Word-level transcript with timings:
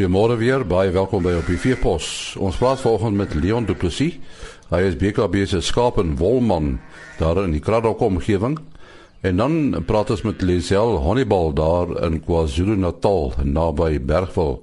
Goeiemôre 0.00 0.38
weer, 0.40 0.62
baie 0.64 0.88
welkom 0.96 1.20
by 1.20 1.34
op 1.36 1.48
die 1.50 1.58
Veepos. 1.60 2.04
Ons 2.40 2.56
praat 2.56 2.80
vanoggend 2.80 3.18
met 3.18 3.34
Leon 3.36 3.66
Du 3.68 3.74
Plessis. 3.76 4.14
Hy 4.70 4.78
is 4.86 4.94
BKB 4.96 5.42
se 5.44 5.58
skaap 5.60 5.98
en 6.00 6.14
wolman 6.16 6.78
daar 7.18 7.42
in 7.42 7.52
die 7.52 7.60
Kraddock 7.60 8.00
omgewing. 8.00 8.54
En 9.20 9.36
dan 9.36 9.82
praat 9.84 10.14
ons 10.14 10.22
met 10.24 10.40
Lisel 10.40 10.96
Honeybal 11.04 11.52
daar 11.52 11.92
in 12.06 12.16
KwaZulu-Natal 12.24 13.44
naby 13.44 13.98
Bergville 14.00 14.62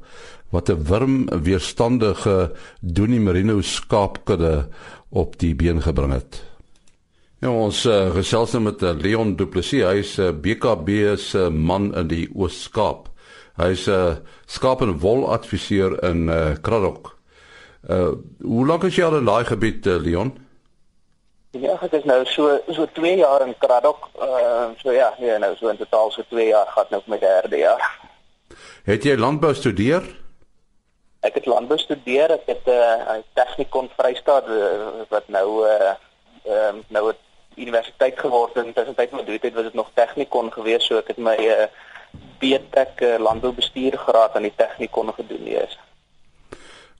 wat 0.50 0.72
'n 0.74 0.82
wurmweerstandige 0.90 2.52
Doenie 2.82 3.22
Merino 3.22 3.62
skaapkudde 3.62 4.66
op 5.10 5.38
die 5.38 5.54
been 5.54 5.82
gebring 5.82 6.14
het. 6.18 6.42
Ja, 7.42 7.52
ons 7.52 7.86
uh, 7.86 8.10
gesels 8.10 8.58
nou 8.58 8.64
met 8.64 8.82
uh, 8.82 8.98
Leon 8.98 9.36
Du 9.36 9.46
Plessis. 9.46 9.86
Hy 9.86 10.02
is 10.02 10.18
uh, 10.18 10.32
BKB 10.34 11.14
se 11.18 11.50
man 11.50 11.94
in 11.94 12.08
die 12.08 12.26
Oos-Kaap. 12.34 13.14
Hy's 13.58 13.88
'n 13.88 13.92
uh, 13.92 14.16
skaap 14.46 14.82
en 14.82 15.00
wol 15.00 15.26
adviseur 15.34 16.04
in 16.04 16.28
uh, 16.30 16.56
Kraddock. 16.62 17.16
Uh 17.90 18.14
hoe 18.42 18.66
lank 18.66 18.84
is 18.84 18.96
jy 18.96 19.06
al 19.06 19.18
in 19.18 19.26
daai 19.26 19.46
gebied 19.46 19.86
uh, 19.86 19.96
Leon? 19.98 20.34
Ja, 21.58 21.78
ek 21.82 21.94
is 21.98 22.04
nou 22.04 22.20
so 22.26 22.60
so 22.70 22.86
2 22.94 23.16
jaar 23.18 23.42
in 23.48 23.56
Kraddock. 23.58 24.10
Uh 24.20 24.76
so 24.84 24.92
ja, 24.92 25.14
nee, 25.20 25.38
nou 25.40 25.56
so 25.56 25.70
in 25.70 25.78
totaal 25.78 26.12
so 26.12 26.22
2 26.30 26.48
jaar 26.48 26.68
gaan 26.76 26.86
nou 26.90 27.02
my 27.06 27.20
derde 27.20 27.58
jaar. 27.58 27.82
Het 28.86 29.04
jy 29.04 29.18
landbou 29.18 29.54
studeer? 29.56 30.06
Ek 31.26 31.40
het 31.42 31.46
landbou 31.50 31.80
studeer. 31.82 32.32
Ek 32.32 32.46
het 32.46 32.66
'n 32.66 33.18
uh, 33.18 33.24
tegnikon 33.34 33.90
Vrystaat 33.98 34.48
uh, 34.48 35.02
wat 35.10 35.28
nou 35.28 35.66
uh 35.66 35.96
um, 36.46 36.84
nou 36.88 37.10
'n 37.10 37.18
universiteit 37.56 38.20
geword 38.20 38.54
het. 38.54 38.66
Intussen 38.66 38.96
tyd 38.96 39.12
met 39.12 39.26
dit 39.26 39.54
was 39.54 39.64
dit 39.64 39.74
nog 39.74 39.90
tegnikon 39.94 40.52
gewees, 40.52 40.86
so 40.86 40.98
ek 40.98 41.08
het 41.08 41.18
my 41.18 41.38
uh 41.38 41.68
BTech 42.40 43.02
uh, 43.02 43.18
landboubestuur 43.20 43.98
graad 43.98 44.36
aan 44.36 44.48
die 44.48 44.56
tegnikon 44.56 45.14
gedoen 45.14 45.48
eers. 45.48 45.78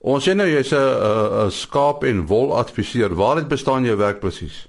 Ons 0.00 0.24
sien 0.24 0.36
nou 0.38 0.46
jy's 0.46 0.72
'n 0.72 1.50
skaap 1.50 2.04
en 2.04 2.26
wol 2.26 2.54
adviseur. 2.54 3.14
Waar 3.14 3.36
het 3.36 3.48
bestaan 3.48 3.84
jou 3.84 3.96
werk 3.96 4.20
presies? 4.20 4.66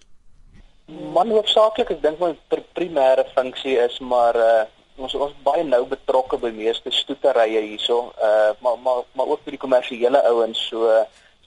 Man 1.14 1.30
hoofsaaklik, 1.30 1.90
ek 1.90 2.02
dink 2.02 2.20
my 2.20 2.34
primêre 2.74 3.26
funksie 3.36 3.78
is 3.78 4.00
maar 4.00 4.36
uh 4.36 4.66
ons 5.00 5.16
ons 5.16 5.36
baie 5.44 5.64
nou 5.64 5.86
betrokke 5.88 6.38
by 6.38 6.50
meeste 6.52 6.92
stoeterye 6.92 7.62
hierso. 7.62 8.12
Uh 8.18 8.52
maar 8.60 8.78
maar 8.84 9.04
maar 9.14 9.28
ook 9.28 9.42
vir 9.44 9.52
die 9.52 9.64
kommersiële 9.66 10.24
ouens 10.24 10.68
so 10.68 10.90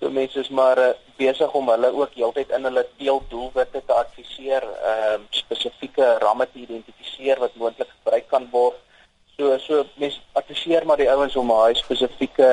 so 0.03 0.11
mense 0.11 0.39
is 0.41 0.49
maar 0.49 0.79
uh, 0.79 0.95
besig 1.17 1.53
om 1.53 1.69
hulle 1.69 1.93
ook 1.95 2.15
heeltyd 2.15 2.51
in 2.51 2.65
hulle 2.67 2.83
teeldoelwitte 2.99 3.83
te 3.87 3.95
adviseer, 3.95 4.65
ehm 4.67 5.21
uh, 5.21 5.29
spesifieke 5.31 6.17
ramme 6.25 6.49
te 6.53 6.59
identifiseer 6.59 7.39
wat 7.39 7.55
moontlik 7.55 7.91
gebruik 7.99 8.27
kan 8.29 8.49
word. 8.51 8.81
So 9.43 9.59
so 9.59 9.85
mense 9.99 10.21
adviseer 10.39 10.85
maar 10.87 11.01
die 11.01 11.11
ouens 11.11 11.35
om 11.37 11.51
'n 11.51 11.75
spesifieke 11.75 12.51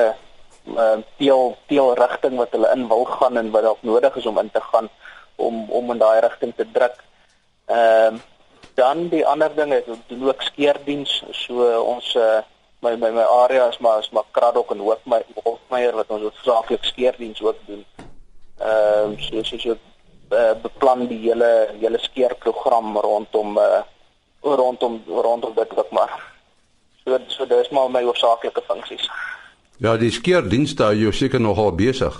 uh, 0.76 0.98
teel 1.18 1.56
teel 1.66 1.94
rigting 1.94 2.34
wat 2.36 2.50
hulle 2.50 2.70
in 2.74 2.88
wil 2.88 3.04
gaan 3.04 3.36
en 3.36 3.50
wat 3.50 3.62
dalk 3.62 3.82
nodig 3.82 4.16
is 4.16 4.26
om 4.26 4.38
in 4.38 4.50
te 4.50 4.60
gaan 4.60 4.88
om 5.36 5.70
om 5.70 5.90
in 5.90 5.98
daai 5.98 6.20
rigting 6.20 6.52
te 6.56 6.66
druk. 6.72 6.96
Ehm 7.66 8.14
uh, 8.14 8.20
dan 8.74 9.08
die 9.08 9.26
ander 9.26 9.54
ding 9.54 9.72
is 9.74 9.84
doen 10.06 10.26
ook 10.28 10.42
skeerdiens. 10.42 11.22
So 11.30 11.54
ons 11.82 12.14
uh, 12.14 12.42
my 12.82 12.96
my 12.96 13.10
my 13.10 13.26
area 13.44 13.68
is 13.68 13.78
maar 13.78 13.98
is 13.98 14.10
maar 14.10 14.26
Kraddock 14.30 14.70
en 14.70 14.78
Hoofmeyer 14.78 15.24
Hoofmeyer 15.44 15.94
wat 15.94 16.10
ons 16.10 16.22
hoofsaaklik 16.22 16.84
skeerdiens 16.84 17.42
ook 17.42 17.60
doen. 17.66 17.84
Ehm 18.58 19.12
uh, 19.12 19.20
so 19.28 19.42
so 19.42 19.58
so 19.58 19.76
uh, 20.30 20.54
beplan 20.62 21.06
die 21.06 21.22
hele 21.28 21.70
hele 21.78 21.98
skeerprogram 21.98 22.98
rondom 22.98 23.58
uh, 23.58 23.82
rondom 24.40 25.02
rondom 25.06 25.54
dit 25.54 25.74
wat 25.74 25.90
maar 25.90 26.39
dis 27.50 27.70
maar 27.74 27.90
my 27.90 28.02
oorsaaklike 28.06 28.62
funksies. 28.66 29.08
Ja, 29.80 29.96
die 29.96 30.10
skeerdienste 30.12 30.84
hou 30.90 30.96
jou 31.06 31.12
seker 31.16 31.40
nogal 31.40 31.72
besig. 31.72 32.16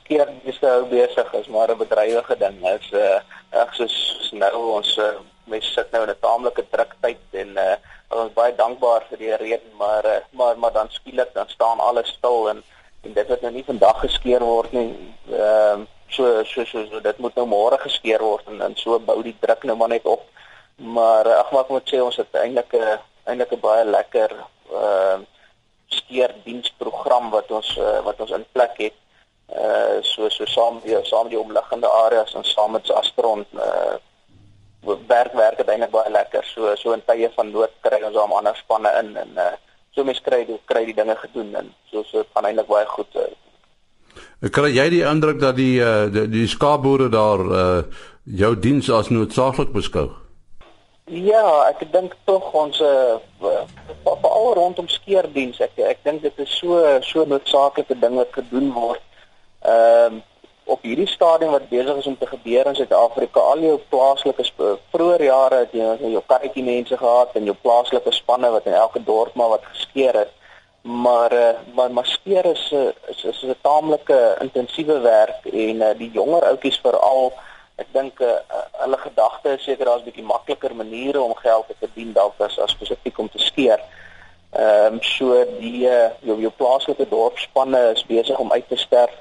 Skeerdienste 0.00 0.66
hou 0.66 0.84
besig 0.88 1.32
is 1.40 1.48
maar 1.52 1.70
'n 1.70 1.78
bedrywige 1.78 2.36
ding. 2.38 2.56
Is 2.68 2.92
uh 2.92 3.20
ek 3.62 3.74
soos 3.78 4.32
nou 4.32 4.54
ons 4.76 4.96
uh, 4.98 5.14
mense 5.44 5.70
sit 5.72 5.90
nou 5.92 6.02
in 6.02 6.10
'n 6.10 6.20
taamlike 6.20 6.64
druk 6.70 6.94
tyd 7.00 7.20
en 7.32 7.50
uh 7.56 7.76
ons 8.14 8.32
baie 8.32 8.54
dankbaar 8.54 9.04
vir 9.10 9.18
die 9.18 9.36
rede, 9.36 9.68
maar 9.78 10.04
uh, 10.04 10.20
maar 10.30 10.58
maar 10.58 10.72
dan 10.72 10.90
skielik 10.90 11.34
dan 11.34 11.48
staan 11.48 11.80
alles 11.80 12.08
stil 12.08 12.48
en 12.48 12.62
en 13.02 13.12
dit 13.12 13.28
wat 13.28 13.40
nou 13.40 13.52
nie 13.52 13.64
vandag 13.64 14.00
geskeer 14.00 14.40
word 14.40 14.72
nie. 14.72 14.90
Ehm 15.30 15.80
uh, 15.80 15.86
so, 16.08 16.44
so 16.44 16.64
so 16.64 16.86
so 16.90 17.00
dit 17.00 17.18
moet 17.18 17.34
nou 17.34 17.46
môre 17.46 17.78
geskeer 17.78 18.22
word 18.22 18.46
en 18.48 18.58
dan 18.58 18.76
so 18.76 18.98
bou 18.98 19.22
die 19.22 19.36
druk 19.40 19.64
nou 19.64 19.76
maar 19.76 19.88
net 19.88 20.04
op. 20.04 20.22
Maar 20.76 21.28
ag 21.28 21.50
maar 21.52 21.66
ek 21.66 21.68
moet 21.68 21.90
sê 21.90 22.00
ons 22.00 22.16
het 22.16 22.34
eintlik 22.34 22.72
'n 22.72 22.82
uh, 22.82 22.96
eintlik 23.24 23.52
'n 23.52 23.60
baie 23.60 23.84
lekker 23.84 24.30
ehm 24.70 25.20
uh, 25.20 25.32
skeerdiensprogram 25.86 27.30
wat 27.30 27.50
ons 27.50 27.76
uh, 27.78 28.00
wat 28.04 28.20
ons 28.20 28.30
in 28.30 28.44
plek 28.52 28.76
het. 28.76 28.96
Uh 29.52 30.00
so 30.00 30.28
so 30.28 30.46
saam 30.48 30.80
die 30.84 30.96
saam 31.04 31.28
die 31.28 31.38
omliggende 31.38 31.88
areas 31.88 32.34
en 32.34 32.44
saam 32.44 32.72
met 32.72 32.90
Astron 32.90 33.44
uh 33.52 33.96
werk 35.08 35.32
werk 35.32 35.56
dit 35.56 35.68
eintlik 35.68 35.92
baie 35.92 36.10
lekker. 36.10 36.44
So 36.54 36.74
so 36.76 36.92
in 36.92 37.04
tye 37.06 37.30
van 37.36 37.52
nood 37.52 37.72
kry 37.80 38.00
ons 38.02 38.16
al 38.16 38.36
ander 38.38 38.56
spanne 38.56 38.90
in 39.02 39.16
en 39.16 39.30
uh 39.36 39.52
so 39.94 40.04
mense 40.04 40.22
kry 40.22 40.44
die 40.48 40.58
kry 40.64 40.84
die 40.84 40.96
dinge 40.96 41.16
gedoen 41.16 41.54
en 41.54 41.72
so 41.90 42.02
so 42.02 42.24
gaan 42.34 42.48
eintlik 42.50 42.72
baie 42.72 42.86
goed. 42.96 43.20
Uh. 43.20 44.50
Kry 44.50 44.72
jy 44.72 44.88
die 44.96 45.04
indruk 45.12 45.40
dat 45.40 45.56
die 45.56 45.78
uh 45.80 46.10
die, 46.12 46.28
die 46.28 46.48
skaapboere 46.48 47.08
daar 47.12 47.46
uh 47.62 47.82
jou 48.24 48.54
diens 48.56 48.90
as 48.90 49.12
noodsaaklik 49.12 49.72
beskou? 49.76 50.08
Ja, 51.04 51.68
ek 51.68 51.82
dink 51.92 52.14
tog 52.24 52.46
ons 52.56 52.78
uh 52.80 53.18
veral 54.04 54.54
rondom 54.56 54.86
skeerdiens 54.88 55.58
ek 55.60 55.76
ek 55.84 55.98
dink 56.06 56.22
dit 56.24 56.38
is 56.40 56.54
so 56.60 56.78
so 57.04 57.26
noodsaaklike 57.28 57.96
ding 58.00 58.16
wat 58.16 58.32
gedoen 58.32 58.70
word. 58.72 59.02
Ehm 59.60 60.14
um, 60.14 60.22
op 60.64 60.80
hierdie 60.80 61.08
stadium 61.12 61.50
wat 61.52 61.68
besig 61.68 61.98
is 62.00 62.06
om 62.08 62.16
te 62.16 62.26
gebeur 62.26 62.66
in 62.66 62.76
Suid-Afrika, 62.78 63.40
al 63.40 63.60
jou 63.60 63.74
plaaslike 63.92 64.46
vroeër 64.94 65.24
jare 65.26 65.58
het 65.66 65.74
jy 65.76 66.12
jou 66.14 66.22
karretjie 66.24 66.64
mense 66.64 66.96
gehad 66.96 67.36
en 67.36 67.50
jou 67.50 67.56
plaaslike 67.66 68.12
spanne 68.16 68.48
wat 68.56 68.64
in 68.66 68.72
elke 68.80 69.02
dorp 69.04 69.34
maar 69.36 69.52
wat 69.58 69.68
geskeer 69.74 70.16
het. 70.22 70.32
Maar 71.04 71.32
uh, 71.32 71.50
maar 71.76 71.92
maar 71.92 72.08
skeer 72.08 72.48
is 72.48 72.64
is 73.12 73.24
is 73.24 73.42
'n 73.44 73.60
taamlike 73.60 74.20
intensiewe 74.40 74.98
werk 75.04 75.44
en 75.52 75.84
uh, 75.84 75.92
die 76.00 76.10
jonger 76.16 76.48
ouetjies 76.48 76.80
veral 76.80 77.34
ek 77.76 77.88
dink 77.92 78.20
uh, 78.20 78.38
hulle 78.84 78.98
gedagte 79.02 79.54
is 79.56 79.64
seker 79.64 79.84
daar's 79.86 80.02
'n 80.02 80.10
bietjie 80.10 80.30
makliker 80.30 80.74
maniere 80.74 81.20
om 81.22 81.34
geld 81.34 81.66
te 81.68 81.74
verdien 81.78 82.12
dalk 82.12 82.40
as 82.40 82.58
as 82.58 82.70
spesifiek 82.70 83.18
om 83.18 83.28
te 83.28 83.38
skeer. 83.38 83.80
Ehm 84.54 84.94
um, 84.94 85.02
so 85.02 85.44
die 85.58 85.88
uh, 85.90 86.10
jou 86.20 86.38
jou 86.40 86.52
plaaslike 86.56 87.08
dorpspanne 87.08 87.90
is 87.94 88.06
besig 88.06 88.38
om 88.38 88.52
uit 88.52 88.68
te 88.68 88.76
sterf 88.76 89.14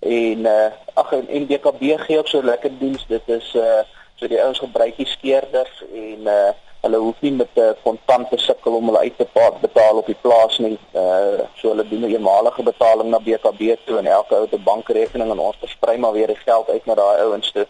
en 0.00 0.46
uh, 0.46 0.70
ag 0.94 1.12
en 1.12 1.46
DKB 1.46 1.82
gee 2.06 2.18
ook 2.18 2.28
so 2.28 2.42
lekker 2.42 2.78
diens. 2.78 3.06
Dit 3.08 3.28
is 3.28 3.54
uh 3.54 3.82
so 4.20 4.28
die 4.28 4.42
ouens 4.42 4.58
gebruik 4.58 4.96
die 4.96 5.06
skeerders 5.06 5.84
en 5.92 6.28
uh 6.28 6.50
hulle 6.80 6.96
hoef 6.96 7.20
nie 7.20 7.32
met 7.32 7.48
'n 7.54 7.60
uh, 7.60 7.72
kontante 7.82 8.38
sukkel 8.38 8.72
om 8.72 8.84
hulle 8.84 8.98
uit 8.98 9.18
te 9.18 9.26
betaal 9.60 9.96
op 9.96 10.06
die 10.06 10.20
plaas 10.20 10.58
nie. 10.58 10.78
Uh 10.94 11.42
so 11.56 11.68
hulle 11.68 11.88
doen 11.88 12.06
'n 12.06 12.14
eenmalige 12.14 12.62
betaling 12.62 13.10
na 13.10 13.20
BKB 13.20 13.76
toe 13.84 13.98
en 13.98 14.06
elke 14.06 14.34
ou 14.34 14.46
'n 14.50 14.62
bankrekening 14.64 15.30
en 15.30 15.38
ons 15.38 15.56
versprei 15.60 15.96
maar 15.98 16.12
weer 16.12 16.26
die 16.26 16.44
geld 16.46 16.70
uit 16.70 16.86
na 16.86 16.94
daai 16.94 17.20
ouens 17.20 17.52
toe. 17.52 17.66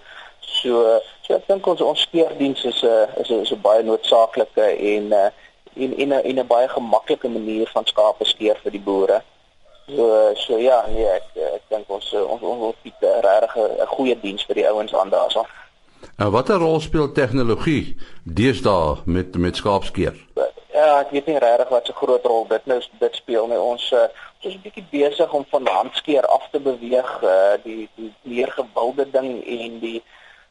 So 0.63 1.01
so 1.23 1.35
ek 1.35 1.47
dink 1.49 1.67
ons 1.67 1.81
ons 1.81 2.01
skeerdiens 2.01 2.65
is 2.65 2.83
'n 2.83 2.87
uh, 2.87 3.21
is 3.21 3.31
'n 3.31 3.41
is 3.41 3.53
'n 3.53 3.61
baie 3.61 3.83
noodsaaklike 3.83 4.67
en 4.95 5.13
uh 5.13 5.31
en 5.75 5.97
in 5.97 6.13
'n 6.13 6.25
in 6.25 6.39
'n 6.39 6.47
baie 6.47 6.69
gemaklike 6.69 7.29
manier 7.29 7.69
van 7.73 7.87
skape 7.87 8.25
skeer 8.25 8.59
vir 8.63 8.73
die 8.73 8.87
boere. 8.89 9.23
So 9.87 10.33
so 10.35 10.59
ja, 10.59 10.85
nee, 10.89 11.07
ek 11.07 11.25
ek 11.35 11.63
dink 11.69 11.89
ons 11.89 12.13
ons 12.15 12.43
ons, 12.43 12.77
bied 12.83 13.01
regtig 13.01 13.57
'n 13.57 13.87
goeie 13.87 14.21
diens 14.21 14.45
vir 14.45 14.55
die 14.55 14.69
ouens 14.69 14.95
aan 14.95 15.11
daarso. 15.11 15.47
Nou 16.19 16.31
watter 16.31 16.59
rol 16.59 16.81
speel 16.81 17.13
tegnologie 17.13 17.97
deesdae 18.25 18.97
met 19.05 19.37
met 19.37 19.57
skaapskeer? 19.57 20.15
Ja, 20.73 21.01
ek 21.01 21.11
weet 21.11 21.27
nie 21.27 21.39
regtig 21.39 21.69
wat 21.69 21.89
'n 21.89 22.01
groot 22.03 22.25
rol 22.25 22.47
dit 22.49 22.67
nou 22.67 22.81
dit 22.99 23.15
speel 23.15 23.47
nie. 23.47 23.61
Ons 23.61 23.93
uh, 23.93 24.09
ons 24.37 24.45
is 24.45 24.55
'n 24.55 24.63
bietjie 24.63 24.87
besig 24.91 25.33
om 25.33 25.45
van 25.51 25.67
handskeer 25.67 26.27
af 26.27 26.49
te 26.51 26.61
beweeg, 26.61 27.23
uh, 27.23 27.57
die 27.65 27.89
die 27.95 28.13
meer 28.23 28.53
gewilde 28.53 29.11
ding 29.11 29.47
en 29.47 29.79
die 29.81 30.03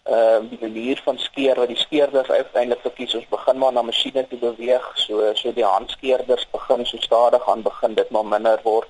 uh, 0.09 0.39
die 0.49 0.61
manier 0.61 1.01
van 1.03 1.17
skeer 1.17 1.55
wat 1.55 1.67
die 1.67 1.77
skeerders 1.77 2.29
uiteindelik 2.29 2.81
verkies 2.81 3.15
ons 3.15 3.29
begin 3.29 3.57
maar 3.57 3.73
na 3.73 3.81
masjiene 3.81 4.27
te 4.27 4.37
beweeg 4.37 4.91
so 4.95 5.33
so 5.33 5.53
die 5.53 5.65
handskeerders 5.65 6.47
begin 6.51 6.85
so 6.85 6.97
stadig 6.97 7.49
aan 7.49 7.61
begin 7.61 7.93
dit 7.93 8.09
maar 8.09 8.25
minder 8.25 8.59
word 8.63 8.89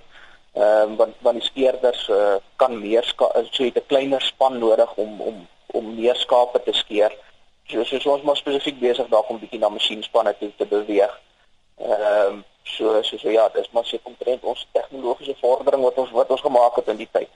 ehm 0.53 0.91
uh, 0.91 0.97
want 0.97 1.15
want 1.21 1.39
die 1.39 1.49
skeerders 1.49 2.07
uh, 2.09 2.35
kan 2.55 2.79
meer 2.79 3.05
so 3.05 3.63
het 3.63 3.77
'n 3.77 3.87
kleiner 3.87 4.21
span 4.21 4.57
nodig 4.57 4.93
om 4.95 5.21
om 5.21 5.47
om 5.71 5.95
meer 5.95 6.15
skape 6.15 6.61
te 6.63 6.73
skeer. 6.73 7.13
So 7.69 7.83
so, 7.83 8.11
ons 8.11 8.23
maar 8.23 8.37
spesifiek 8.37 8.79
besig 8.79 9.07
daarom 9.07 9.35
'n 9.35 9.39
bietjie 9.39 9.59
na 9.59 9.69
masjienspanne 9.69 10.35
toe 10.39 10.51
te 10.57 10.65
beweeg. 10.65 11.19
Ehm 11.77 12.33
um, 12.33 12.43
so 12.63 13.01
so 13.01 13.17
so 13.17 13.29
ja, 13.29 13.49
dis 13.49 13.69
maar 13.71 13.85
se 13.85 13.99
komprent 14.03 14.43
ons 14.43 14.67
tegnologiese 14.71 15.35
vordering 15.41 15.83
wat 15.83 15.97
ons 15.97 16.11
wat 16.11 16.29
ons 16.29 16.41
gemaak 16.41 16.75
het 16.75 16.87
in 16.87 16.97
die 16.97 17.09
tyd. 17.11 17.29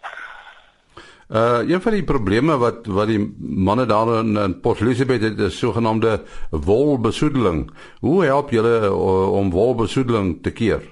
Uh 1.29 1.63
een 1.69 1.81
van 1.81 1.91
die 1.91 2.03
probleme 2.03 2.57
wat 2.57 2.85
wat 2.85 3.07
die 3.07 3.19
manne 3.39 3.85
daar 3.85 4.19
in, 4.19 4.35
in 4.37 4.59
Port 4.59 4.81
Elizabeth 4.81 5.21
het 5.21 5.39
is 5.39 5.57
sogenaamde 5.57 6.21
wolbesoedeling. 6.49 7.71
Hoe 7.99 8.25
help 8.25 8.49
julle 8.51 8.79
uh, 8.89 9.31
om 9.31 9.51
wolbesoedeling 9.51 10.43
te 10.43 10.51
keer? 10.51 10.83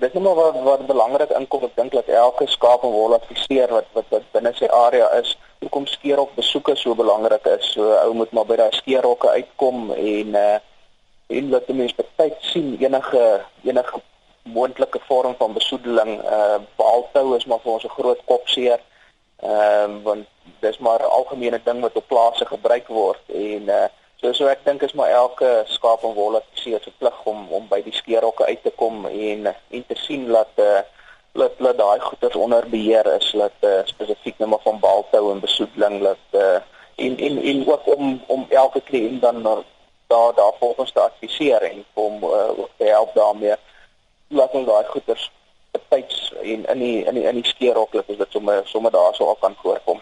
dis 0.00 0.12
net 0.12 0.22
maar 0.22 0.34
wat 0.34 0.56
wat 0.64 0.86
belangrik 0.88 1.32
inkom 1.36 1.64
ek 1.68 1.76
dink 1.76 1.92
dat 1.92 2.08
elke 2.08 2.46
skaap 2.48 2.84
en 2.88 2.92
wol 2.94 3.14
adviseer 3.16 3.72
wat 3.76 3.88
wat, 3.96 4.06
wat 4.14 4.28
binne 4.36 4.52
sy 4.56 4.68
area 4.72 5.08
is 5.18 5.34
hoekom 5.60 5.86
skeerhok 5.86 6.32
besoeke 6.38 6.76
so 6.80 6.96
belangrik 6.96 7.46
is 7.52 7.72
so 7.74 7.90
ou 8.04 8.14
moet 8.16 8.32
maar 8.36 8.48
by 8.48 8.56
daai 8.62 8.78
skeerhokke 8.80 9.32
uitkom 9.36 9.90
en 9.96 10.36
uh 10.44 10.58
en 11.30 11.50
dat 11.50 11.68
die 11.70 11.76
mense 11.78 12.04
baie 12.18 12.32
sien 12.42 12.72
enige 12.82 13.20
enige 13.62 14.00
moontlike 14.54 14.98
vorm 15.08 15.36
van 15.42 15.52
besoedeling 15.58 16.16
uh 16.38 16.56
baaltou 16.80 17.36
is 17.36 17.46
maar 17.50 17.60
vir 17.64 17.74
ons 17.76 17.84
'n 17.84 17.96
groot 17.98 18.24
kopseer 18.32 18.80
ehm 19.42 19.90
um, 19.90 20.02
want 20.02 20.26
dis 20.60 20.78
maar 20.78 21.00
'n 21.00 21.14
algemene 21.18 21.60
ding 21.64 21.80
wat 21.80 21.96
op 21.96 22.08
plase 22.08 22.46
gebruik 22.46 22.86
word 22.88 23.22
en 23.28 23.62
uh 23.68 23.88
So 24.20 24.34
so 24.36 24.48
ek 24.52 24.66
dink 24.66 24.82
is 24.84 24.92
maar 24.92 25.08
elke 25.16 25.62
skaap 25.72 26.02
en 26.04 26.12
wol 26.12 26.34
het 26.36 26.48
se 26.60 26.92
plig 27.00 27.20
om 27.24 27.46
om 27.56 27.68
by 27.70 27.78
die 27.80 27.94
skeerhokke 27.96 28.44
uit 28.44 28.60
te 28.62 28.72
kom 28.76 29.06
en 29.08 29.48
en 29.48 29.84
te 29.88 29.96
sien 29.96 30.26
dat 30.28 30.60
uh, 30.60 30.82
dat 31.32 31.56
dat 31.56 31.78
daai 31.78 32.00
goeder 32.00 32.36
onder 32.38 32.68
beheer 32.68 33.08
is 33.14 33.30
dat 33.32 33.64
uh, 33.64 33.80
spesifiek 33.84 34.36
net 34.38 34.48
maar 34.52 34.60
van 34.66 34.80
baaltou 34.82 35.32
en 35.32 35.40
besoedeling 35.40 36.02
dat 36.02 36.36
uh, 36.36 36.60
en 37.06 37.16
en 37.16 37.40
en 37.52 37.64
ook 37.68 37.88
om 37.96 38.20
om 38.26 38.44
elke 38.48 38.80
kliënt 38.80 39.22
dan 39.22 39.42
daar 40.12 40.34
daar 40.36 40.52
volgens 40.58 40.92
te 40.92 41.00
adviseer 41.00 41.62
en 41.62 41.84
om 41.94 42.24
uh, 42.24 42.68
te 42.76 42.84
help 42.84 43.14
daarmee 43.14 43.56
laat 44.28 44.52
ons 44.52 44.66
daai 44.66 44.84
goeder 44.84 45.30
betyds 45.70 46.34
en 46.42 46.66
in 46.66 46.78
die 46.78 47.04
in 47.04 47.14
die 47.14 47.24
in 47.28 47.40
die 47.40 47.46
skeerhok 47.46 47.94
is 47.94 48.16
dit 48.16 48.32
sommer 48.36 48.60
sommer 48.64 48.90
daar 48.90 49.14
sou 49.14 49.28
al 49.28 49.38
kan 49.40 49.56
voorkom. 49.62 50.00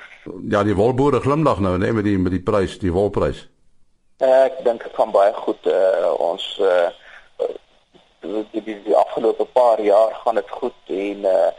Ja, 0.49 0.63
die 0.63 0.77
wolboere 0.77 1.21
glimlag 1.21 1.61
nou 1.61 1.79
net 1.79 1.93
met 1.93 2.05
die 2.05 2.19
met 2.19 2.33
die 2.33 2.43
prys, 2.43 2.79
die 2.79 2.93
wolprys. 2.93 3.47
Ek 4.19 4.65
dink 4.65 4.83
dit 4.83 4.95
gaan 4.95 5.13
baie 5.15 5.33
goed 5.33 5.67
uh, 5.71 6.11
ons 6.19 6.47
uh, 6.63 6.89
die, 8.21 8.63
die, 8.65 8.77
die 8.85 8.97
afgelope 8.97 9.45
paar 9.45 9.81
jaar 9.81 10.15
gaan 10.25 10.41
dit 10.41 10.51
goed 10.51 10.95
en 10.95 11.25
uh, 11.25 11.51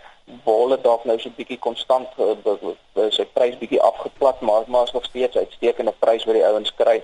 wol 0.43 0.75
het 0.75 0.83
dalk 0.83 1.05
nou 1.05 1.17
so 1.19 1.29
'n 1.29 1.37
bietjie 1.37 1.59
konstant 1.59 2.09
uh, 2.19 3.07
sy 3.09 3.25
prys 3.33 3.57
bietjie 3.57 3.81
afgeplat 3.81 4.41
maar 4.41 4.67
maar 4.67 4.83
is 4.83 4.91
nog 4.91 5.05
steeds 5.05 5.37
uitstekende 5.37 5.93
prys 5.99 6.25
wat 6.25 6.35
die 6.35 6.45
ouens 6.45 6.73
kry 6.75 7.01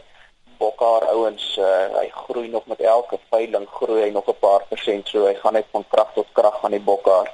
bokhaar 0.60 1.08
ouens 1.14 1.58
uh, 1.58 1.88
hy 2.00 2.10
groei 2.26 2.48
nog 2.48 2.66
met 2.72 2.82
elke 2.82 3.20
veiling 3.30 3.68
groei 3.78 4.02
hy 4.02 4.12
nog 4.12 4.28
'n 4.28 4.40
paar 4.40 4.66
persent 4.70 5.08
so 5.08 5.26
hy 5.28 5.34
gaan 5.34 5.54
net 5.54 5.68
van 5.72 5.86
krag 5.90 6.14
tot 6.14 6.28
krag 6.34 6.64
aan 6.64 6.78
die 6.78 6.88
bokhaar 6.92 7.32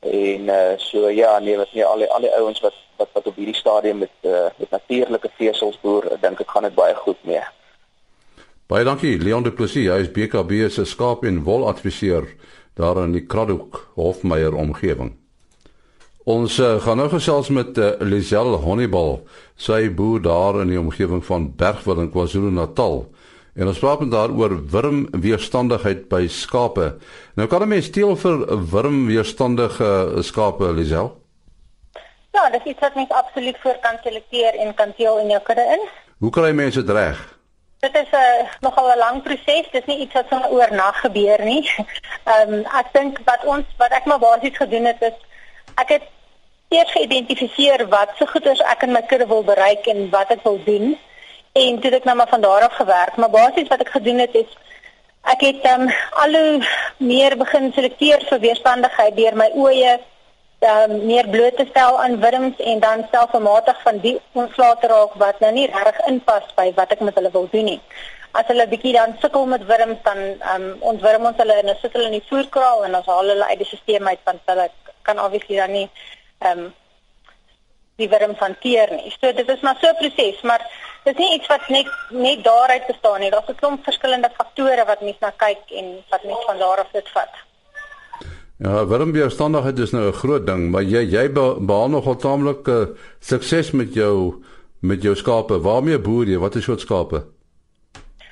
en 0.00 0.48
uh, 0.48 0.74
so 0.76 1.10
ja 1.10 1.38
nee 1.38 1.56
wat 1.56 1.72
nie 1.72 1.84
al 1.84 1.98
die 1.98 2.10
al 2.10 2.20
die 2.20 2.34
ouens 2.40 2.60
wat 2.60 2.74
wat 2.96 3.08
wat 3.12 3.26
op 3.26 3.36
hierdie 3.36 3.60
stadium 3.60 3.98
met 3.98 4.14
uh, 4.22 4.48
met 4.56 4.70
natuurlike 4.70 5.30
vesels 5.36 5.80
boer 5.80 6.08
dink 6.20 6.40
ek 6.40 6.50
gaan 6.50 6.68
dit 6.70 6.74
baie 6.74 6.94
goed 6.94 7.24
mee 7.24 7.44
Baie 8.68 8.84
dankie 8.84 9.16
Leon 9.16 9.42
Du 9.42 9.50
Plessis, 9.50 9.86
hy 9.88 10.02
is 10.04 10.10
BKB 10.12 10.66
se 10.68 10.84
skaap 10.84 11.22
en 11.24 11.38
wol 11.46 11.62
adviseur 11.70 12.26
daar 12.76 13.00
in 13.00 13.14
die 13.16 13.24
Kraddock 13.24 13.88
Hofmeyer 13.96 14.52
omgewing. 14.54 15.14
Ons 16.28 16.58
uh, 16.60 16.74
gaan 16.84 16.98
nou 17.00 17.06
gesels 17.08 17.46
met 17.48 17.78
uh, 17.80 17.94
Lisel 18.04 18.58
Honeybal, 18.60 19.14
sy 19.56 19.86
boer 19.96 20.20
daar 20.20 20.58
in 20.60 20.68
die 20.68 20.76
omgewing 20.76 21.22
van 21.24 21.46
Bergwil 21.56 22.02
in 22.02 22.10
KwaZulu-Natal. 22.12 22.98
En 23.56 23.70
ons 23.70 23.78
praat 23.80 24.02
met 24.04 24.12
haar 24.12 24.34
oor 24.36 24.52
wurmweerstandigheid 24.74 26.02
by 26.10 26.26
skape. 26.28 26.90
Nou 27.40 27.46
kan 27.48 27.64
'n 27.64 27.68
mens 27.72 27.88
steel 27.88 28.12
vir 28.16 28.44
wurmweerstandige 28.72 30.20
skape, 30.20 30.68
Lisel? 30.76 31.08
Ja, 32.36 32.50
dit 32.50 32.66
is 32.66 32.76
wat 32.80 32.94
mens 32.94 33.08
absoluut 33.08 33.56
voor 33.62 33.78
kan 33.80 33.96
selekteer 34.02 34.52
en 34.54 34.74
kan 34.74 34.92
teel 34.96 35.18
in 35.18 35.32
jou 35.32 35.40
kudde 35.42 35.64
in. 35.64 35.88
Hoe 36.18 36.30
kry 36.30 36.52
mense 36.52 36.84
dit 36.84 36.96
reg? 36.96 37.38
Dit 37.80 37.94
is 37.94 38.10
'n 38.12 38.44
uh, 38.44 38.52
nogal 38.60 38.92
'n 38.92 38.98
lang 38.98 39.22
proses. 39.22 39.70
Dit 39.72 39.80
is 39.80 39.86
nie 39.86 40.00
iets 40.04 40.12
wat 40.12 40.28
sommer 40.28 40.50
oornag 40.50 41.00
gebeur 41.00 41.44
nie. 41.44 41.64
Ehm 42.32 42.52
um, 42.52 42.64
ek 42.80 42.92
dink 42.92 43.18
wat 43.24 43.44
ons 43.44 43.64
wat 43.78 43.90
ek 43.90 44.04
maar 44.04 44.18
basies 44.18 44.56
gedoen 44.56 44.84
het 44.84 45.00
is 45.00 45.16
ek 45.74 45.88
het 45.88 46.02
eers 46.68 46.90
geïdentifiseer 46.92 47.86
wat 47.88 48.10
se 48.16 48.24
so 48.24 48.32
goeders 48.32 48.60
ek 48.60 48.82
in 48.86 48.92
my 48.92 49.02
kudde 49.10 49.26
wil 49.26 49.44
bereik 49.44 49.86
en 49.86 50.10
wat 50.10 50.32
ek 50.34 50.42
wil 50.44 50.58
doen 50.64 50.96
en 51.52 51.78
toe 51.80 51.90
het 51.90 52.00
ek 52.00 52.04
nou 52.08 52.16
maar 52.16 52.28
van 52.28 52.40
daar 52.40 52.66
af 52.66 52.74
gewerk. 52.76 53.16
Maar 53.16 53.30
basies 53.30 53.70
wat 53.72 53.80
ek 53.80 53.94
gedoen 53.96 54.18
het 54.18 54.34
is 54.34 54.50
ek 55.32 55.40
het 55.46 55.64
ehm 55.64 55.88
um, 55.88 55.94
al 56.22 56.36
hoe 56.36 56.66
meer 56.96 57.36
begin 57.36 57.72
selekteer 57.72 58.24
vir 58.28 58.44
weerstandigheid 58.44 59.16
deur 59.16 59.36
my 59.36 59.48
oeye 59.54 59.98
um, 60.60 60.94
meer 61.06 61.28
bloot 61.28 61.56
te 61.56 61.66
stel 61.70 62.00
aan 62.02 62.20
wurms 62.20 62.60
en 62.72 62.80
dan 62.80 63.06
selfmatig 63.12 63.82
van 63.82 63.98
die 64.04 64.16
ontslae 64.32 64.88
raak 64.92 65.16
wat 65.24 65.40
nou 65.40 65.52
nie 65.52 65.66
reg 65.72 66.00
inpas 66.12 66.46
by 66.56 66.70
wat 66.76 66.92
ek 66.92 67.00
met 67.00 67.18
hulle 67.20 67.32
wil 67.34 67.48
doen 67.52 67.64
nie. 67.72 67.80
As 68.32 68.46
hulle 68.52 68.68
bietjie 68.68 68.92
dan 68.92 69.16
sukkel 69.20 69.46
met 69.46 69.64
wurms 69.66 70.04
dan 70.04 70.20
um, 70.54 70.68
ontwurm 70.92 71.26
ons 71.32 71.40
hulle 71.42 71.58
en 71.62 71.72
ons 71.74 71.80
sit 71.80 71.96
hulle 71.96 72.12
in 72.12 72.18
die 72.20 72.28
voerkraal 72.28 72.84
en 72.84 73.00
ons 73.00 73.10
haal 73.14 73.34
hulle 73.34 73.50
uit 73.50 73.58
die 73.64 73.70
stelsel 73.72 74.12
uit 74.12 74.24
want 74.30 74.52
hulle 74.52 74.70
kan 75.02 75.20
obviously 75.24 75.56
dan 75.56 75.72
nie 75.72 75.88
ehm 76.38 76.58
um, 76.58 76.74
die 77.98 78.08
wurms 78.08 78.38
hanteer 78.38 78.92
nie. 78.94 79.10
So 79.20 79.32
dit 79.34 79.48
is 79.48 79.60
maar 79.66 79.78
so 79.80 79.88
'n 79.88 79.98
proses, 79.98 80.40
maar 80.42 80.62
dit 81.04 81.14
is 81.14 81.18
nie 81.18 81.34
iets 81.34 81.46
wat 81.46 81.68
net 81.68 81.88
net 82.10 82.44
daaruit 82.44 82.86
bestaan 82.86 83.20
nie. 83.20 83.30
Daar's 83.30 83.48
'n 83.48 83.54
klomp 83.54 83.84
verskillende 83.84 84.30
faktore 84.36 84.84
wat 84.84 85.00
mens 85.00 85.18
na 85.20 85.30
kyk 85.30 85.62
en 85.70 86.04
wat 86.10 86.24
mens 86.24 86.44
van 86.46 86.58
daar 86.58 86.78
af 86.78 86.90
dit 86.92 87.08
vat. 87.08 87.34
Ja, 88.58 88.86
wurmweerstandigheid 88.86 89.78
is 89.78 89.90
nou 89.90 90.08
'n 90.08 90.12
groot 90.12 90.46
ding, 90.46 90.70
maar 90.70 90.82
jy 90.82 91.02
jy 91.10 91.32
behaal 91.32 91.88
nogal 91.88 92.16
taamlik 92.16 92.68
uh, 92.68 92.86
sukses 93.20 93.70
met 93.70 93.94
jou 93.94 94.44
met 94.80 95.02
jou 95.02 95.14
skape. 95.14 95.60
Waarmee 95.60 95.98
boer 95.98 96.26
jy? 96.26 96.38
Wat 96.38 96.54
is 96.54 96.66
jou 96.66 96.78
skape? 96.78 97.26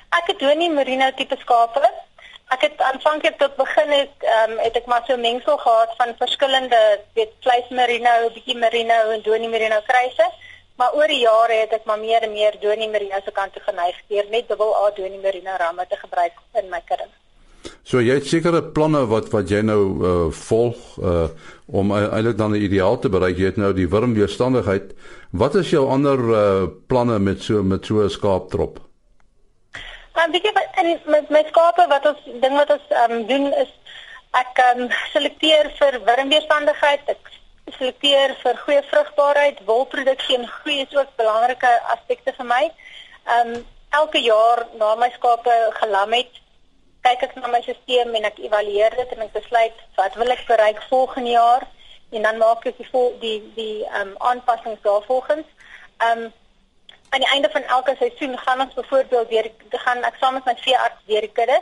Ek 0.09 0.27
het 0.27 0.39
donie 0.39 0.69
merino 0.69 1.11
tipe 1.15 1.35
skape. 1.39 2.06
Ek 2.47 2.61
het 2.63 2.79
aanvanklik 2.79 3.35
tot 3.37 3.55
begin 3.59 3.89
het 3.91 4.23
ehm 4.23 4.51
um, 4.51 4.59
het 4.63 4.75
ek 4.79 4.85
maar 4.87 5.03
so 5.07 5.17
mengsel 5.19 5.57
gehad 5.57 5.91
van 5.99 6.15
verskillende 6.19 6.79
weet 7.13 7.33
vleis 7.43 7.69
merino, 7.69 8.13
bietjie 8.33 8.55
merino 8.57 8.99
en 9.15 9.21
donie 9.21 9.49
merino 9.49 9.81
kruise. 9.87 10.27
Maar 10.79 10.93
oor 10.95 11.11
die 11.11 11.23
jare 11.25 11.59
het 11.65 11.73
ek 11.75 11.85
maar 11.89 11.99
meer 11.99 12.23
en 12.23 12.31
meer 12.31 12.55
donie 12.61 12.89
merino 12.89 13.19
se 13.25 13.31
kant 13.31 13.53
toe 13.53 13.63
geneig 13.65 13.99
deur 14.07 14.31
net 14.31 14.47
dubbel 14.47 14.75
A 14.79 14.91
donie 14.95 15.19
merino 15.19 15.57
ramme 15.59 15.87
te 15.89 15.99
gebruik 15.99 16.39
in 16.61 16.69
my 16.69 16.81
kudde. 16.85 17.09
So 17.83 17.99
jy 17.99 18.15
het 18.19 18.27
sekere 18.31 18.63
planne 18.63 19.03
wat 19.11 19.27
wat 19.33 19.51
jy 19.51 19.61
nou 19.65 19.81
uh, 19.83 20.15
volg 20.31 20.97
uh, 21.03 21.27
om 21.67 21.91
uh, 21.91 22.03
eintlik 22.13 22.37
dan 22.37 22.55
'n 22.55 22.63
ideaal 22.63 22.99
te 22.99 23.09
bereik. 23.09 23.37
Jy 23.37 23.45
het 23.45 23.57
nou 23.57 23.73
die 23.73 23.89
wurmweerstandigheid. 23.89 24.95
Wat 25.31 25.55
is 25.55 25.69
jou 25.69 25.87
ander 25.89 26.19
uh, 26.19 26.67
planne 26.87 27.19
met 27.19 27.43
so 27.43 27.63
met 27.63 27.85
so 27.85 28.03
'n 28.03 28.09
skaaptrop? 28.09 28.86
Dan 30.17 30.33
weet 30.33 30.47
jy 30.49 30.53
wat 30.57 30.79
in 30.81 30.93
met 31.13 31.29
my 31.33 31.43
skape 31.47 31.87
wat 31.93 32.05
ons 32.09 32.29
ding 32.43 32.55
wat 32.57 32.71
ons 32.73 32.93
um, 33.03 33.19
doen 33.29 33.51
is 33.63 33.73
ek 34.37 34.61
um, 34.65 34.87
selekteer 35.13 35.69
vir 35.77 35.99
wurmweerstandigheid. 36.07 37.11
Ek 37.13 37.31
selekteer 37.77 38.33
vir 38.41 38.59
goeie 38.63 38.83
vrugbaarheid, 38.89 39.61
wolproduksie 39.69 40.39
en 40.39 40.49
groei 40.59 40.81
is 40.85 40.95
ook 40.97 41.13
belangrike 41.21 41.71
aspekte 41.93 42.33
vir 42.39 42.49
my. 42.49 42.63
Um, 43.37 43.53
elke 44.01 44.19
jaar 44.23 44.65
na 44.81 44.95
my 44.99 45.09
skape 45.15 45.55
gelam 45.79 46.13
het 46.17 46.41
kyk 47.05 47.23
ek 47.29 47.35
na 47.37 47.51
my 47.51 47.61
stelsel 47.63 48.15
en 48.19 48.27
ek 48.27 48.39
evalueer 48.43 48.95
dit 48.99 49.13
en 49.15 49.23
ek 49.27 49.35
besluit 49.37 49.85
wat 49.99 50.17
wil 50.19 50.33
ek 50.33 50.43
bereik 50.49 50.81
volgende 50.89 51.35
jaar 51.37 51.63
en 52.11 52.25
dan 52.25 52.41
maak 52.41 52.65
ek 52.67 52.81
die 52.81 52.89
vol, 52.89 53.13
die 53.21 53.39
die 53.55 53.85
um, 53.99 54.13
aanpassings 54.31 54.83
daarvolgens. 54.83 55.47
Um, 56.03 56.27
aan 57.09 57.19
die 57.19 57.29
einde 57.29 57.49
van 57.49 57.63
elke 57.63 57.95
seisoen 57.99 58.37
gaan 58.37 58.61
ons 58.61 58.73
byvoorbeeld 58.73 59.27
weer 59.27 59.51
gaan 59.69 60.03
ek 60.03 60.15
saam 60.19 60.33
met 60.33 60.45
my 60.45 60.55
veearts 60.59 61.01
weer 61.05 61.21
die 61.21 61.35
kudde 61.39 61.61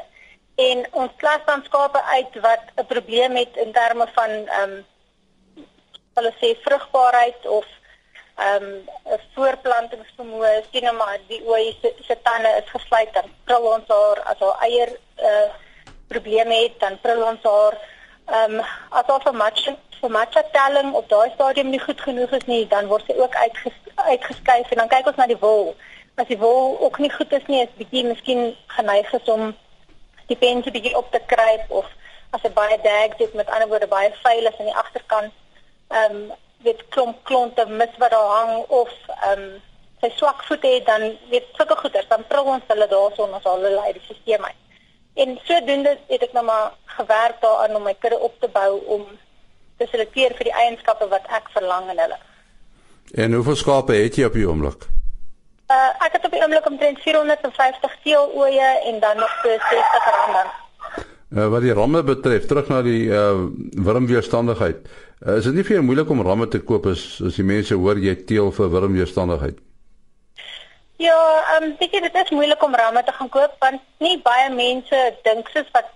en 0.56 0.86
ons 0.92 1.12
klas 1.22 1.42
dan 1.46 1.64
skape 1.64 2.02
uit 2.04 2.36
wat 2.42 2.64
'n 2.76 2.86
probleem 2.86 3.36
het 3.36 3.56
in 3.56 3.72
terme 3.72 4.08
van 4.14 4.30
ehm 4.30 4.62
um, 4.64 4.86
hulle 6.16 6.34
sê 6.42 6.56
vrugbaarheid 6.66 7.48
of 7.48 7.66
ehm 8.36 8.64
um, 8.64 8.86
'n 9.16 9.22
voorplantingsvermoë 9.36 10.64
sien 10.72 10.84
nou 10.84 10.96
maar 10.96 11.20
die 11.28 11.42
ooi 11.46 11.78
se, 11.82 12.18
tande 12.24 12.50
is 12.62 12.70
gesluit 12.70 13.14
dan 13.14 13.30
prul 13.44 13.66
ons 13.76 13.88
haar 13.88 14.20
as 14.32 14.40
haar 14.40 14.58
eier 14.70 14.92
uh, 15.30 15.50
probleme 16.08 16.56
het 16.64 16.80
dan 16.80 17.00
prul 17.02 17.24
ons 17.24 17.44
haar 17.44 17.76
ehm 18.26 18.60
um, 18.60 18.66
as 18.90 19.08
al 19.08 19.22
vir 19.28 19.36
match 20.10 20.34
vir 20.34 20.44
match 20.44 20.54
telling 20.54 20.94
op 20.94 21.10
daai 21.10 21.32
stadium 21.34 21.70
nie 21.70 21.80
goed 21.80 22.02
genoeg 22.02 22.32
is 22.32 22.46
nie 22.46 22.68
dan 22.68 22.88
word 22.88 23.06
sy 23.08 23.18
ook 23.18 23.36
uitges, 23.36 23.78
uitgeskuif 23.96 24.72
en 24.72 24.78
dan 24.78 24.88
kyk 24.88 25.08
ons 25.08 25.18
na 25.18 25.28
die 25.28 25.42
wol 25.42 25.76
as 26.16 26.28
die 26.28 26.40
wol 26.40 26.78
ook 26.80 27.00
nie 27.00 27.12
goed 27.12 27.32
is 27.34 27.46
nie 27.48 27.62
is 27.64 27.78
bietjie 27.78 28.06
miskien 28.06 28.56
geneig 28.78 29.14
is 29.14 29.30
om 29.36 29.54
die 30.28 30.38
pen 30.38 30.62
te 30.62 30.72
bietjie 30.72 30.98
op 30.98 31.12
te 31.12 31.22
kruip 31.28 31.72
of 31.82 31.86
as 32.32 32.42
hy 32.42 32.50
baie 32.50 32.80
dag 32.84 33.18
het 33.18 33.34
met 33.34 33.50
ander 33.50 33.68
woorde 33.68 33.88
baie 33.88 34.12
vuil 34.24 34.50
is 34.52 34.60
aan 34.60 34.72
die 34.72 34.82
agterkant 34.84 35.34
ehm 35.88 36.16
um, 36.16 36.26
weet 36.66 36.82
klomp 36.90 37.24
klonte 37.24 37.66
mis 37.70 37.98
wat 38.02 38.12
daar 38.12 38.32
hang 38.40 38.58
of 38.68 38.92
ehm 39.22 39.42
um, 39.42 39.62
sy 40.02 40.10
swak 40.18 40.44
voete 40.48 40.68
het 40.68 40.86
dan 40.86 41.04
weet 41.32 41.48
sulke 41.58 41.76
goeders 41.82 42.08
dan 42.08 42.26
prul 42.30 42.52
ons 42.56 42.72
hulle 42.72 42.88
daarson 42.92 43.34
ons 43.34 43.46
al 43.52 43.62
hulle 43.68 43.82
uit 43.82 43.98
die 43.98 44.04
stelsel 44.06 44.46
uit. 44.46 44.62
En 45.24 45.38
sodoende 45.48 45.94
het 46.08 46.24
ek 46.28 46.34
nou 46.36 46.44
maar 46.46 46.74
gewerk 46.98 47.40
daaraan 47.42 47.76
om 47.76 47.86
my 47.88 47.94
kudde 48.00 48.20
op 48.20 48.36
te 48.40 48.50
bou 48.58 48.82
om 48.98 49.06
te 49.78 49.88
selekteer 49.92 50.36
vir 50.38 50.50
die 50.50 50.58
eienskappe 50.64 51.08
wat 51.12 51.28
ek 51.38 51.50
verlang 51.54 51.90
in 51.92 52.00
hulle. 52.00 52.20
En 53.14 53.34
hoeveel 53.34 53.56
skape 53.56 53.98
het 54.00 54.18
jy 54.18 54.28
op 54.30 54.38
die 54.38 54.48
oomblik? 54.48 54.88
Uh 55.72 56.06
ek 56.06 56.18
het 56.18 56.26
op 56.28 56.34
die 56.36 56.42
oomblik 56.44 56.68
omtrent 56.70 57.00
450 57.02 57.98
teelooe 58.04 58.70
en 58.92 59.00
dan 59.00 59.18
nog 59.18 59.34
so 59.42 59.50
60 59.50 60.10
rande. 60.18 60.46
Uh, 61.36 61.48
wat 61.52 61.62
die 61.62 61.74
ramme 61.74 62.04
betref, 62.04 62.46
terug 62.46 62.68
na 62.70 62.82
die 62.86 63.08
uh 63.10 63.48
wurmweerstandigheid. 63.88 64.86
Uh, 65.26 65.38
is 65.38 65.48
dit 65.50 65.58
nie 65.58 65.66
vir 65.66 65.80
jou 65.80 65.86
moeilik 65.86 66.10
om 66.10 66.22
ramme 66.22 66.48
te 66.48 66.62
koop 66.62 66.86
as 66.92 67.06
as 67.26 67.40
die 67.40 67.48
mense 67.48 67.76
hoor 67.76 67.98
jy 68.00 68.14
teel 68.30 68.52
vir 68.56 68.70
wurmweerstandigheid? 68.76 69.58
Ja, 71.02 71.18
ehm 71.56 71.64
um, 71.64 71.76
weet 71.80 71.98
jy 71.98 72.02
dit 72.06 72.22
is 72.22 72.32
moeilik 72.32 72.64
om 72.64 72.76
ramme 72.76 73.04
te 73.04 73.12
gaan 73.18 73.30
koop 73.30 73.58
want 73.60 73.82
nie 74.00 74.16
baie 74.24 74.50
mense 74.54 75.02
dink 75.28 75.50
soos 75.50 75.68
wat 75.74 75.92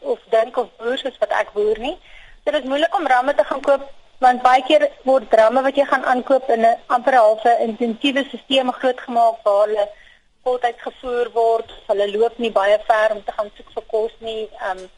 of 0.00 0.20
dink 0.30 0.56
of 0.56 0.68
boer 0.78 1.00
soos 1.00 1.16
wat 1.24 1.32
ek 1.40 1.52
boer 1.56 1.80
nie. 1.80 1.96
So 1.96 2.17
dit 2.52 2.62
is 2.62 2.68
moeilik 2.68 2.94
om 2.96 3.06
ramme 3.06 3.34
te 3.34 3.44
gaan 3.44 3.60
koop 3.60 3.88
want 4.24 4.42
baie 4.42 4.62
keer 4.66 4.88
word 5.04 5.34
ramme 5.40 5.62
wat 5.62 5.76
jy 5.76 5.84
gaan 5.88 6.04
aankoop 6.12 6.48
in 6.54 6.64
'n 6.66 6.78
amper 6.96 7.14
halfe 7.14 7.52
intensiewe 7.66 8.24
stelsel 8.28 8.72
grootgemaak 8.80 9.42
waar 9.42 9.66
hulle 9.66 9.88
voltyds 10.44 10.82
gevoer 10.82 11.30
word. 11.34 11.72
Hulle 11.86 12.06
loop 12.10 12.38
nie 12.38 12.52
baie 12.52 12.78
ver 12.86 13.14
om 13.16 13.24
te 13.24 13.32
gaan 13.36 13.50
soek 13.56 13.70
vir 13.74 13.86
kos 13.92 14.14
nie. 14.18 14.48
Ehm 14.60 14.78
um, 14.78 14.90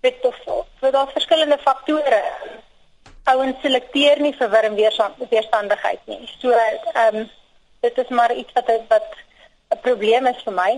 dit 0.00 0.24
is 0.30 0.40
vir 0.80 0.92
daar 0.92 1.10
verskillende 1.16 1.58
faktore. 1.58 2.22
Ouens 3.32 3.60
selekteer 3.62 4.20
nie 4.20 4.34
vir 4.38 4.50
wurmweerstandigheid 4.54 6.02
nie. 6.06 6.22
So 6.40 6.50
ehm 6.50 7.16
um, 7.16 7.30
dit 7.80 7.98
is 7.98 8.08
maar 8.08 8.34
iets 8.34 8.52
wat 8.58 8.72
wat 8.88 9.14
'n 9.70 9.80
probleem 9.86 10.26
is 10.26 10.42
vir 10.42 10.52
my. 10.62 10.72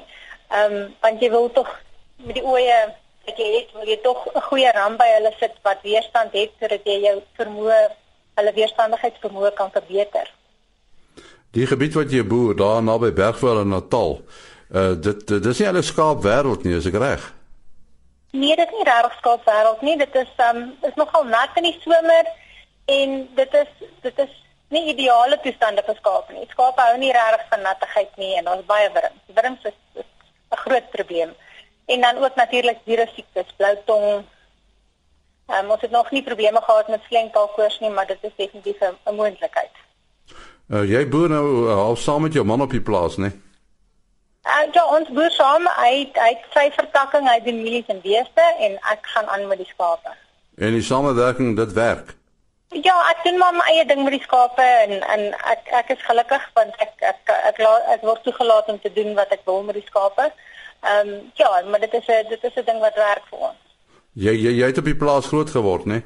Ehm 0.50 0.74
um, 0.74 0.94
want 1.00 1.20
jy 1.20 1.30
wil 1.30 1.50
tog 1.52 1.80
met 2.16 2.34
die 2.34 2.44
oeye 2.44 2.94
dat 3.26 3.36
jy 3.38 3.50
het, 3.58 3.72
wil 3.72 3.88
jy 3.88 3.98
tog 4.02 4.26
'n 4.34 4.40
goeie 4.48 4.72
ram 4.72 4.96
by 4.96 5.08
hulle 5.16 5.32
sit 5.38 5.54
wat 5.62 5.82
weerstand 5.82 6.32
het 6.32 6.50
sodat 6.60 6.84
jy 6.84 6.98
jou 7.04 7.22
vermoë 7.38 7.82
hulle 8.34 8.52
weerstandigheidsvermoë 8.52 9.52
kan 9.54 9.70
verbeter. 9.70 10.30
Die 11.54 11.66
gebied 11.66 11.94
wat 11.94 12.10
jy 12.10 12.24
boer 12.26 12.56
daar 12.56 12.82
naby 12.82 13.12
Bergveld 13.12 13.60
en 13.62 13.68
Natal, 13.68 14.20
uh 14.74 14.92
dit 14.98 15.26
dis 15.42 15.58
nie 15.58 15.68
alles 15.68 15.86
skaap 15.86 16.22
wêreld 16.24 16.64
nie, 16.64 16.76
is 16.76 16.86
ek 16.86 16.98
reg? 16.98 17.32
Nee, 18.34 18.56
dit 18.56 18.66
is 18.66 18.74
nie 18.74 18.86
regtig 18.88 19.18
skaap 19.18 19.44
wêreld 19.46 19.82
nie. 19.86 19.96
Dit 19.96 20.14
is 20.14 20.30
um 20.50 20.64
is 20.82 20.96
nogal 20.98 21.24
nat 21.24 21.54
in 21.60 21.68
die 21.68 21.76
somer 21.84 22.26
en 22.90 23.28
dit 23.34 23.54
is 23.54 23.70
dit 24.02 24.18
is 24.18 24.32
nie 24.74 24.88
ideale 24.90 25.38
toestande 25.44 25.84
vir 25.86 25.98
skaap 26.00 26.32
nie. 26.34 26.46
Skaap 26.50 26.80
hou 26.82 26.96
nie 26.98 27.12
regtig 27.14 27.46
van 27.52 27.62
nattigheid 27.68 28.16
nie 28.18 28.32
en 28.40 28.50
ons 28.56 28.66
baie 28.66 28.90
wurms. 28.96 29.22
Wurms 29.38 29.70
is 29.70 29.78
'n 30.02 30.62
groot 30.64 30.90
probleem. 30.90 31.30
En 31.86 32.00
dan 32.00 32.24
ook 32.24 32.34
natuurlik 32.34 32.78
diere 32.84 33.08
siektes, 33.14 33.54
blou 33.56 33.76
tong. 33.84 34.24
Ehm 35.46 35.64
um, 35.64 35.70
ons 35.70 35.80
het 35.80 35.90
nog 35.90 36.10
nie 36.10 36.22
probleme 36.22 36.60
gehad 36.60 36.88
met 36.88 37.00
slenkalkoors 37.06 37.78
nie, 37.78 37.90
maar 37.90 38.06
dit 38.06 38.18
is 38.20 38.32
definitief 38.36 38.76
'n 38.80 39.14
moontlikheid. 39.14 39.70
Uh, 40.68 40.90
jy 40.90 41.08
boer 41.08 41.28
nou 41.28 41.68
uh, 41.68 41.76
al 41.76 41.96
saam 41.96 42.22
met 42.22 42.32
jou 42.32 42.44
man 42.44 42.60
op 42.60 42.70
die 42.70 42.80
plaas, 42.80 43.16
né? 43.16 43.30
Uh, 44.44 44.72
ja, 44.72 44.86
ons 44.96 45.08
boer 45.08 45.30
saam. 45.30 45.68
Hy 45.76 46.10
hy 46.12 46.32
sy 46.54 46.70
vertakking, 46.70 47.28
hy 47.28 47.40
doen 47.44 47.62
mielies 47.62 47.86
en 47.86 48.00
beeste 48.00 48.44
en 48.58 48.72
ek 48.92 49.06
gaan 49.06 49.26
aan 49.26 49.46
met 49.46 49.58
die 49.58 49.68
skape. 49.72 50.16
En 50.56 50.72
die 50.72 50.82
samewerking, 50.82 51.56
dit 51.56 51.72
werk. 51.72 52.16
Ja, 52.68 52.96
ek 53.10 53.20
doen 53.24 53.38
maar 53.38 53.52
my 53.52 53.68
eie 53.68 53.84
ding 53.86 54.02
met 54.02 54.12
die 54.12 54.22
skape 54.22 54.62
en 54.62 55.02
en 55.02 55.20
ek 55.52 55.68
ek 55.68 55.88
is 55.88 56.02
gelukkig 56.08 56.50
want 56.54 56.74
ek 56.76 56.92
ek 56.96 57.20
ek, 57.28 57.28
ek, 57.28 57.58
ek, 57.58 57.86
ek 57.94 58.00
word 58.00 58.22
toegelaat 58.22 58.68
om 58.68 58.80
te 58.80 58.92
doen 58.92 59.14
wat 59.14 59.28
ek 59.28 59.44
wil 59.44 59.62
met 59.62 59.74
die 59.74 59.86
skape. 59.86 60.22
Ehm 60.22 60.53
um, 60.92 61.30
ja, 61.34 61.62
maar 61.70 61.80
dit 61.80 61.94
is 61.94 62.06
'n 62.06 62.28
dit 62.28 62.44
is 62.44 62.54
'n 62.54 62.64
ding 62.64 62.80
wat 62.80 62.94
werk 62.94 63.24
vir 63.30 63.38
ons. 63.38 63.62
Jy 64.12 64.34
jy 64.44 64.52
jy 64.60 64.66
het 64.66 64.78
op 64.78 64.84
die 64.84 64.96
plaas 64.96 65.26
groot 65.26 65.50
geword, 65.50 65.84
né? 65.84 66.02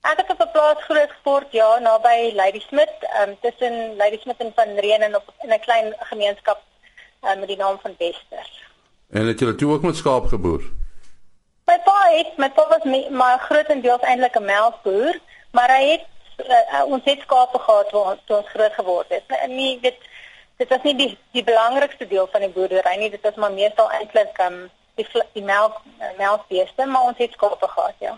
Ek 0.00 0.16
het 0.16 0.30
op 0.30 0.40
'n 0.40 0.50
plaas 0.52 0.84
groot 0.84 1.12
geword, 1.22 1.46
ja, 1.50 1.78
naby 1.78 2.32
Lady 2.34 2.60
Smith, 2.60 2.96
ehm 3.00 3.28
um, 3.28 3.36
tussen 3.40 3.96
Lady 3.96 4.18
Smith 4.18 4.38
en 4.38 4.52
Van 4.54 4.76
Reen 4.76 5.02
en 5.02 5.16
op 5.16 5.32
in 5.42 5.52
'n 5.52 5.60
klein 5.60 5.94
gemeenskap 5.98 6.62
um, 7.22 7.38
met 7.38 7.48
die 7.48 7.56
naam 7.56 7.78
van 7.82 7.94
Wester. 7.98 8.46
En 9.10 9.26
het 9.26 9.40
jy 9.40 9.52
toe 9.52 9.72
ook 9.72 9.82
met 9.82 9.96
skaap 9.96 10.26
geboer? 10.26 10.62
My 11.66 11.78
pa 11.84 12.08
het, 12.10 12.36
my 12.36 12.50
pa 12.50 12.68
was 12.68 12.84
my, 12.84 13.06
my 13.10 13.36
grootendeels 13.38 14.00
eintlik 14.00 14.36
'n 14.36 14.44
melkboer 14.44 15.20
maar 15.50 15.70
hy 15.76 15.90
het 15.90 16.06
uh, 16.46 16.84
ons 16.86 17.04
het 17.04 17.20
skape 17.20 17.58
gehad 17.58 17.90
waar 17.90 18.18
toe 18.24 18.36
ons 18.36 18.48
groot 18.48 18.72
geword 18.72 19.08
het. 19.08 19.24
En 19.42 19.54
nie 19.54 19.78
dit 19.80 19.96
dit 20.58 20.68
was 20.68 20.82
nie 20.82 20.94
die 20.98 21.10
die 21.36 21.44
belangrikste 21.44 22.06
deel 22.06 22.28
van 22.32 22.44
die 22.44 22.52
boerdery 22.54 22.96
nie, 22.98 23.10
dit 23.10 23.22
was 23.22 23.36
maar 23.36 23.54
meestal 23.54 23.90
eintlik 23.98 24.40
um 24.46 24.58
die 24.98 25.06
die 25.34 25.44
melk 25.46 25.78
uh, 26.00 26.10
melkbeeste, 26.18 26.86
maar 26.86 27.10
ons 27.10 27.18
het 27.22 27.32
skape 27.32 27.68
gehad, 27.68 27.94
ja. 28.02 28.16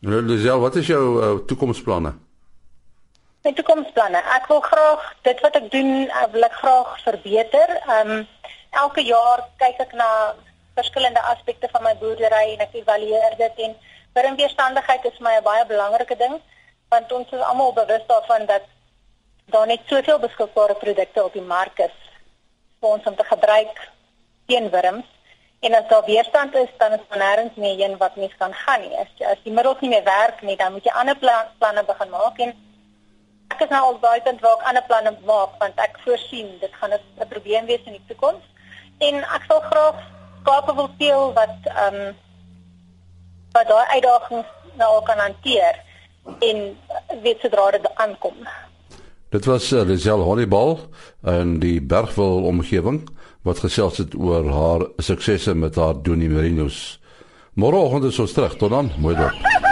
Lisel, 0.00 0.60
wat 0.60 0.76
is 0.76 0.86
jou 0.86 1.02
uh, 1.22 1.32
toekomsplanne? 1.48 2.12
My 3.44 3.52
toekomsplanne. 3.52 4.20
Ek 4.36 4.46
wil 4.48 4.60
graag 4.64 5.08
dit 5.26 5.40
wat 5.44 5.56
ek 5.58 5.70
doen, 5.72 6.06
ek 6.22 6.30
wil 6.32 6.46
ek 6.46 6.58
graag 6.60 6.92
verbeter. 7.04 7.72
Um 7.98 8.12
elke 8.74 9.02
jaar 9.06 9.44
kyk 9.62 9.80
ek 9.84 9.92
na 9.98 10.08
verskillende 10.74 11.22
aspekte 11.32 11.68
van 11.72 11.84
my 11.86 11.94
boerdery 12.00 12.54
en 12.54 12.64
ek 12.64 12.78
evalueer 12.80 13.36
dit 13.38 13.60
en 13.66 13.76
wurmweerstandigheid 14.16 15.04
is 15.10 15.18
vir 15.18 15.26
my 15.26 15.34
'n 15.38 15.46
baie 15.50 15.66
belangrike 15.66 16.16
ding 16.18 16.40
want 16.90 17.12
ons 17.12 17.30
is 17.32 17.44
almal 17.50 17.72
bewus 17.72 18.04
daarvan 18.06 18.46
dat 18.46 18.66
daar 19.44 19.66
net 19.66 19.80
soveel 19.86 20.18
beskikbare 20.18 20.74
produkte 20.74 21.24
op 21.24 21.32
die 21.32 21.42
mark 21.42 21.78
is 21.78 21.96
vir 22.80 22.88
ons 22.88 23.06
om 23.06 23.16
te 23.16 23.24
gebruik 23.24 23.80
teen 24.46 24.70
wurms. 24.70 25.10
En 25.64 25.74
as 25.74 25.88
daar 25.88 26.04
weerstand 26.04 26.54
is 26.54 26.72
dan 26.78 26.92
is 26.92 27.04
daar 27.08 27.20
nêrens 27.22 27.56
meer 27.56 27.80
een 27.80 27.96
wat 27.96 28.16
mens 28.16 28.34
kan 28.38 28.54
gaan 28.54 28.80
nie. 28.80 28.96
As, 28.98 29.12
as 29.32 29.40
die 29.44 29.52
middels 29.52 29.80
nie 29.80 29.90
meer 29.90 30.04
werk 30.04 30.42
nie 30.42 30.56
dan 30.56 30.72
moet 30.72 30.84
jy 30.84 30.92
ander 30.92 31.16
plan, 31.16 31.46
planne 31.58 31.84
begin 31.84 32.10
maak. 32.10 32.38
En 32.38 32.52
ek 33.54 33.64
is 33.64 33.72
nou 33.72 33.84
al 33.84 33.98
baie 34.02 34.20
punt 34.26 34.40
waar 34.40 34.58
ek 34.58 34.66
ander 34.72 34.84
planne 34.88 35.14
maak 35.30 35.56
want 35.62 35.80
ek 35.86 35.96
voorsien 36.04 36.50
dit 36.60 36.76
gaan 36.80 36.92
'n 36.92 37.28
probleem 37.28 37.66
wees 37.66 37.86
in 37.86 37.96
die 37.96 38.06
toekoms. 38.08 38.44
En 38.98 39.24
ek 39.24 39.48
sal 39.48 39.60
graag 39.70 40.04
skape 40.40 40.74
wil 40.74 40.90
teel 40.98 41.32
wat 41.32 41.56
ehm 41.64 41.94
um, 41.94 42.16
wat 43.54 43.68
daai 43.68 43.86
uitdagings 43.96 44.46
nou 44.76 45.02
kan 45.02 45.18
hanteer. 45.18 45.80
En 46.40 46.78
weet 47.22 47.40
sodra 47.40 47.70
dit 47.70 47.94
aankom. 47.94 48.46
Dit 49.34 49.44
was 49.44 49.72
uh, 49.72 49.82
Lisel 49.82 50.20
Hollybal 50.22 50.78
in 51.26 51.56
die 51.58 51.80
Bergwil 51.82 52.44
omgewing 52.46 53.00
wat 53.42 53.64
gesels 53.64 53.98
het 53.98 54.14
oor 54.14 54.46
haar 54.46 54.86
suksesse 55.02 55.56
met 55.58 55.74
haar 55.74 55.98
Donie 56.06 56.30
Merinos. 56.30 57.00
Môreoggend 57.58 58.06
is 58.12 58.22
ons 58.22 58.32
terug. 58.32 58.54
Tot 58.62 58.70
dan, 58.70 58.94
mooi 59.02 59.16
dag. 59.18 59.63